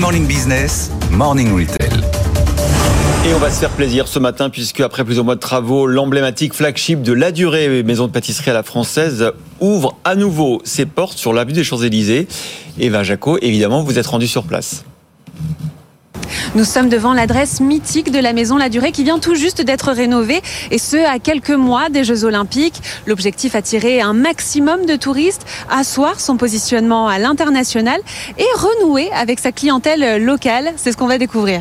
Morning 0.00 0.26
Business, 0.26 0.90
Morning 1.10 1.52
Retail. 1.54 1.88
Et 3.26 3.34
on 3.34 3.38
va 3.38 3.50
se 3.50 3.60
faire 3.60 3.70
plaisir 3.70 4.08
ce 4.08 4.18
matin 4.18 4.50
puisque 4.50 4.80
après 4.80 5.04
plusieurs 5.04 5.24
mois 5.24 5.34
de 5.34 5.40
travaux, 5.40 5.86
l'emblématique 5.86 6.52
flagship 6.52 7.02
de 7.02 7.12
la 7.12 7.32
durée 7.32 7.82
maison 7.82 8.06
de 8.06 8.12
pâtisserie 8.12 8.50
à 8.50 8.54
la 8.54 8.62
française 8.62 9.32
ouvre 9.60 9.96
à 10.04 10.14
nouveau 10.14 10.60
ses 10.64 10.86
portes 10.86 11.16
sur 11.16 11.32
l'avenue 11.32 11.54
des 11.54 11.64
Champs-Élysées. 11.64 12.28
Eva 12.78 13.02
Jaco, 13.04 13.38
évidemment, 13.40 13.82
vous 13.82 13.98
êtes 13.98 14.06
rendu 14.06 14.26
sur 14.26 14.44
place. 14.44 14.84
Nous 16.56 16.64
sommes 16.64 16.88
devant 16.88 17.12
l'adresse 17.12 17.60
mythique 17.60 18.10
de 18.10 18.18
la 18.18 18.32
maison 18.32 18.56
La 18.56 18.70
Durée 18.70 18.90
qui 18.90 19.04
vient 19.04 19.18
tout 19.18 19.34
juste 19.34 19.60
d'être 19.60 19.92
rénovée 19.92 20.40
et 20.70 20.78
ce 20.78 20.96
à 20.96 21.18
quelques 21.18 21.50
mois 21.50 21.90
des 21.90 22.02
Jeux 22.02 22.24
Olympiques. 22.24 22.80
L'objectif 23.06 23.54
attirer 23.54 24.00
un 24.00 24.14
maximum 24.14 24.86
de 24.86 24.96
touristes, 24.96 25.44
asseoir 25.68 26.18
son 26.18 26.38
positionnement 26.38 27.08
à 27.08 27.18
l'international 27.18 28.00
et 28.38 28.46
renouer 28.56 29.10
avec 29.12 29.38
sa 29.38 29.52
clientèle 29.52 30.24
locale. 30.24 30.72
C'est 30.76 30.92
ce 30.92 30.96
qu'on 30.96 31.06
va 31.06 31.18
découvrir. 31.18 31.60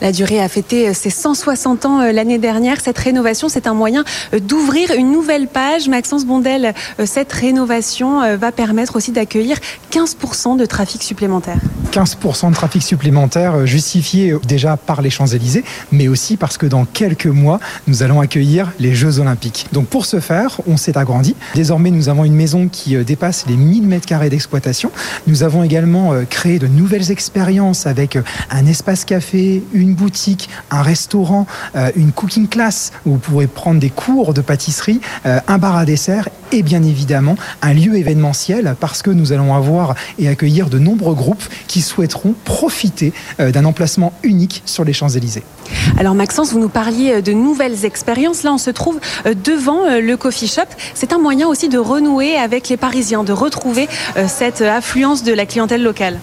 La 0.00 0.12
durée 0.12 0.40
a 0.40 0.48
fêté 0.48 0.92
ses 0.94 1.10
160 1.10 1.86
ans 1.86 2.00
euh, 2.00 2.12
l'année 2.12 2.38
dernière. 2.38 2.80
Cette 2.80 2.98
rénovation, 2.98 3.48
c'est 3.48 3.66
un 3.66 3.74
moyen 3.74 4.04
euh, 4.34 4.40
d'ouvrir 4.40 4.92
une 4.92 5.10
nouvelle 5.10 5.48
page. 5.48 5.88
Maxence 5.88 6.24
Bondel, 6.24 6.74
euh, 7.00 7.06
cette 7.06 7.32
rénovation 7.32 8.36
va 8.36 8.52
permettre 8.52 8.96
aussi 8.96 9.12
d'accueillir 9.12 9.58
15% 9.92 10.56
de 10.56 10.66
trafic 10.66 11.02
supplémentaire. 11.02 11.58
15% 11.92 12.50
de 12.50 12.54
trafic 12.54 12.82
supplémentaire 12.82 13.66
justifié 13.66 14.34
déjà 14.46 14.76
par 14.76 15.02
les 15.02 15.10
Champs-Élysées, 15.10 15.64
mais 15.92 16.08
aussi 16.08 16.36
parce 16.36 16.58
que 16.58 16.66
dans 16.66 16.84
quelques 16.84 17.26
mois, 17.26 17.60
nous 17.86 18.02
allons 18.02 18.20
accueillir 18.20 18.72
les 18.78 18.94
Jeux 18.94 19.18
Olympiques. 19.18 19.66
Donc 19.72 19.86
pour 19.86 20.06
ce 20.06 20.20
faire, 20.20 20.60
on 20.66 20.76
s'est 20.76 20.98
agrandi. 20.98 21.34
Désormais, 21.54 21.90
nous 21.90 22.08
avons 22.08 22.24
une 22.24 22.34
maison 22.34 22.68
qui 22.68 22.96
dépasse 23.04 23.46
les 23.46 23.56
1000 23.56 23.86
mètres 23.86 24.06
carrés 24.06 24.30
d'exploitation. 24.30 24.90
Nous 25.26 25.42
avons 25.42 25.62
également 25.62 26.12
créé 26.28 26.58
de 26.58 26.66
nouvelles 26.66 27.10
expériences 27.10 27.86
avec 27.86 28.18
un 28.50 28.66
espace 28.66 29.04
café, 29.04 29.62
une 29.72 29.94
boutique, 29.94 30.48
un 30.70 30.82
restaurant, 30.82 31.46
euh, 31.74 31.90
une 31.96 32.12
cooking 32.12 32.48
class 32.48 32.92
où 33.04 33.12
vous 33.12 33.18
pourrez 33.18 33.46
prendre 33.46 33.80
des 33.80 33.90
cours 33.90 34.34
de 34.34 34.40
pâtisserie, 34.40 35.00
euh, 35.24 35.40
un 35.48 35.58
bar 35.58 35.76
à 35.76 35.84
dessert 35.84 36.28
et 36.52 36.62
bien 36.62 36.82
évidemment 36.82 37.36
un 37.60 37.74
lieu 37.74 37.96
événementiel 37.96 38.76
parce 38.78 39.02
que 39.02 39.10
nous 39.10 39.32
allons 39.32 39.54
avoir 39.54 39.94
et 40.18 40.28
accueillir 40.28 40.70
de 40.70 40.78
nombreux 40.78 41.14
groupes 41.14 41.42
qui 41.66 41.82
souhaiteront 41.82 42.34
profiter 42.44 43.12
euh, 43.40 43.50
d'un 43.50 43.64
emplacement 43.64 44.12
unique 44.22 44.62
sur 44.64 44.84
les 44.84 44.92
Champs-Élysées. 44.92 45.42
Alors 45.98 46.14
Maxence, 46.14 46.52
vous 46.52 46.60
nous 46.60 46.68
parliez 46.68 47.22
de 47.22 47.32
nouvelles 47.32 47.84
expériences. 47.84 48.42
Là, 48.44 48.52
on 48.52 48.58
se 48.58 48.70
trouve 48.70 49.00
devant 49.24 49.98
le 49.98 50.16
coffee 50.16 50.46
shop. 50.46 50.62
C'est 50.94 51.12
un 51.12 51.18
moyen 51.18 51.48
aussi 51.48 51.68
de 51.68 51.78
renouer 51.78 52.36
avec 52.36 52.68
les 52.68 52.76
Parisiens, 52.76 53.24
de 53.24 53.32
retrouver 53.32 53.88
cette 54.28 54.60
affluence 54.60 55.24
de 55.24 55.32
la 55.32 55.44
clientèle 55.44 55.82
locale. 55.82 56.20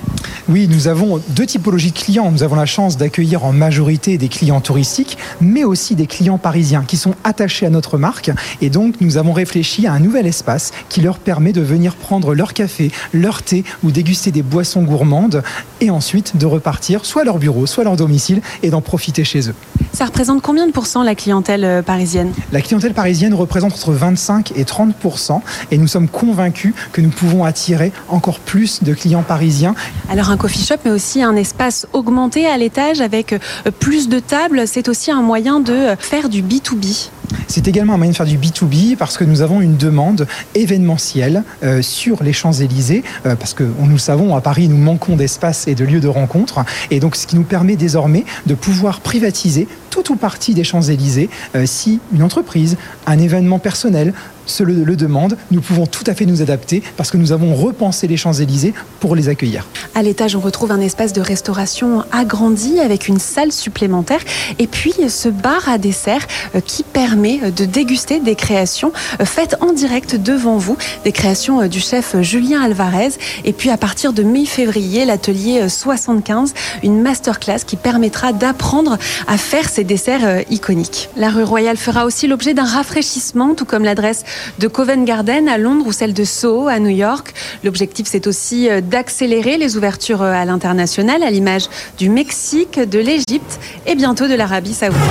Oui, 0.49 0.67
nous 0.69 0.89
avons 0.89 1.21
deux 1.29 1.45
typologies 1.45 1.91
de 1.91 1.97
clients. 1.97 2.29
Nous 2.29 2.43
avons 2.43 2.57
la 2.57 2.65
chance 2.65 2.97
d'accueillir 2.97 3.45
en 3.45 3.53
majorité 3.53 4.17
des 4.17 4.27
clients 4.27 4.59
touristiques, 4.59 5.17
mais 5.39 5.63
aussi 5.63 5.95
des 5.95 6.05
clients 6.05 6.37
parisiens 6.37 6.83
qui 6.85 6.97
sont 6.97 7.15
attachés 7.23 7.65
à 7.65 7.69
notre 7.69 7.97
marque. 7.97 8.29
Et 8.59 8.69
donc, 8.69 8.95
nous 8.99 9.15
avons 9.15 9.31
réfléchi 9.31 9.87
à 9.87 9.93
un 9.93 9.99
nouvel 9.99 10.27
espace 10.27 10.71
qui 10.89 10.99
leur 10.99 11.19
permet 11.19 11.53
de 11.53 11.61
venir 11.61 11.95
prendre 11.95 12.35
leur 12.35 12.53
café, 12.53 12.91
leur 13.13 13.41
thé 13.41 13.63
ou 13.83 13.91
déguster 13.91 14.31
des 14.31 14.43
boissons 14.43 14.83
gourmandes 14.83 15.43
et 15.79 15.89
ensuite 15.89 16.35
de 16.35 16.45
repartir 16.45 17.05
soit 17.05 17.21
à 17.21 17.25
leur 17.25 17.37
bureau, 17.37 17.65
soit 17.65 17.83
à 17.83 17.85
leur 17.85 17.95
domicile 17.95 18.41
et 18.63 18.69
d'en 18.69 18.81
profiter 18.81 19.23
chez 19.23 19.49
eux. 19.49 19.55
Ça 19.93 20.05
représente 20.05 20.41
combien 20.41 20.67
de 20.67 20.71
pourcents 20.71 21.03
la 21.03 21.15
clientèle 21.15 21.63
euh, 21.63 21.81
parisienne? 21.81 22.33
La 22.51 22.61
clientèle 22.61 22.93
parisienne 22.93 23.33
représente 23.33 23.73
entre 23.73 23.93
25 23.93 24.51
et 24.55 24.63
30% 24.63 25.39
et 25.71 25.77
nous 25.77 25.87
sommes 25.87 26.07
convaincus 26.07 26.73
que 26.91 26.99
nous 26.99 27.11
pouvons 27.11 27.43
attirer 27.45 27.91
encore 28.09 28.39
plus 28.39 28.83
de 28.83 28.93
clients 28.93 29.21
parisiens. 29.21 29.75
Alors 30.09 30.31
un 30.33 30.37
coffee 30.37 30.65
shop, 30.65 30.77
mais 30.83 30.89
aussi 30.89 31.21
un 31.21 31.35
espace 31.35 31.85
augmenté 31.93 32.47
à 32.47 32.57
l'étage 32.57 33.01
avec 33.01 33.33
euh, 33.33 33.39
plus 33.79 34.09
de 34.09 34.17
tables, 34.17 34.63
c'est 34.65 34.87
aussi 34.87 35.11
un 35.11 35.21
moyen 35.21 35.59
de 35.59 35.73
euh, 35.73 35.95
faire 35.95 36.27
du 36.27 36.41
B2B. 36.41 37.09
C'est 37.47 37.67
également 37.67 37.93
un 37.93 37.97
moyen 37.97 38.11
de 38.11 38.17
faire 38.17 38.25
du 38.25 38.39
B2B 38.39 38.95
parce 38.95 39.15
que 39.15 39.23
nous 39.23 39.41
avons 39.41 39.61
une 39.61 39.77
demande 39.77 40.27
événementielle 40.55 41.43
sur 41.81 42.21
les 42.21 42.33
Champs-Élysées, 42.33 43.03
parce 43.23 43.53
que 43.53 43.63
nous 43.63 43.97
savons, 43.97 44.35
à 44.35 44.41
Paris, 44.41 44.67
nous 44.67 44.77
manquons 44.77 45.15
d'espace 45.15 45.67
et 45.67 45.73
de 45.73 45.83
lieux 45.83 45.99
de 45.99 46.07
rencontre. 46.07 46.63
Et 46.91 46.99
donc, 46.99 47.15
ce 47.15 47.25
qui 47.25 47.35
nous 47.35 47.43
permet 47.43 47.75
désormais 47.75 48.25
de 48.45 48.53
pouvoir 48.53 48.99
privatiser 48.99 49.67
tout 49.93 50.11
ou 50.11 50.15
partie 50.15 50.55
des 50.55 50.63
Champs-Élysées 50.63 51.29
euh, 51.55 51.67
si 51.67 51.99
une 52.11 52.23
entreprise, 52.23 52.77
un 53.05 53.19
événement 53.19 53.59
personnel 53.59 54.15
se 54.45 54.63
le, 54.63 54.95
demande, 54.95 55.37
nous 55.51 55.61
pouvons 55.61 55.85
tout 55.85 56.03
à 56.07 56.13
fait 56.13 56.25
nous 56.25 56.41
adapter 56.41 56.83
parce 56.97 57.11
que 57.11 57.17
nous 57.17 57.31
avons 57.31 57.55
repensé 57.55 58.07
les 58.07 58.17
Champs-Élysées 58.17 58.73
pour 58.99 59.15
les 59.15 59.29
accueillir. 59.29 59.67
À 59.95 60.01
l'étage, 60.01 60.35
on 60.35 60.39
retrouve 60.39 60.71
un 60.71 60.81
espace 60.81 61.13
de 61.13 61.21
restauration 61.21 62.03
agrandi 62.11 62.79
avec 62.79 63.07
une 63.07 63.19
salle 63.19 63.51
supplémentaire 63.51 64.21
et 64.59 64.67
puis 64.67 64.93
ce 65.07 65.29
bar 65.29 65.67
à 65.67 65.77
dessert 65.77 66.25
euh, 66.55 66.61
qui 66.61 66.83
permet 66.83 67.39
euh, 67.43 67.51
de 67.51 67.65
déguster 67.65 68.19
des 68.19 68.35
créations 68.35 68.91
faites 69.23 69.55
en 69.61 69.73
direct 69.73 70.15
devant 70.15 70.57
vous, 70.57 70.77
des 71.03 71.11
créations 71.11 71.67
du 71.67 71.79
chef 71.79 72.15
Julien 72.21 72.61
Alvarez 72.61 73.11
et 73.45 73.53
puis 73.53 73.69
à 73.69 73.77
partir 73.77 74.13
de 74.13 74.23
mi-février, 74.23 75.05
l'atelier 75.05 75.67
75, 75.69 76.53
une 76.83 77.01
masterclass 77.01 77.59
qui 77.65 77.75
permettra 77.75 78.33
d'apprendre 78.33 78.97
à 79.27 79.37
faire 79.37 79.69
ces 79.69 79.83
desserts 79.83 80.25
euh, 80.25 80.41
iconiques. 80.49 81.09
La 81.15 81.29
rue 81.29 81.43
Royale 81.43 81.77
fera 81.77 82.05
aussi 82.05 82.27
l'objet 82.27 82.53
d'un 82.53 82.65
rafraîchissement, 82.65 83.55
tout 83.55 83.65
comme 83.65 83.83
l'adresse 83.83 84.23
de 84.59 84.67
Covent 84.67 85.05
Garden 85.05 85.47
à 85.47 85.57
Londres 85.57 85.85
ou 85.87 85.91
celle 85.91 86.13
de 86.13 86.23
Soho 86.23 86.67
à 86.67 86.79
New 86.79 86.89
York. 86.89 87.33
L'objectif, 87.63 88.07
c'est 88.09 88.27
aussi 88.27 88.69
euh, 88.69 88.81
d'accélérer 88.81 89.57
les 89.57 89.77
ouvertures 89.77 90.21
euh, 90.21 90.33
à 90.33 90.45
l'international, 90.45 91.23
à 91.23 91.31
l'image 91.31 91.69
du 91.97 92.09
Mexique, 92.09 92.79
de 92.79 92.99
l'Égypte 92.99 93.59
et 93.85 93.95
bientôt 93.95 94.27
de 94.27 94.35
l'Arabie 94.35 94.73
saoudite. 94.73 95.03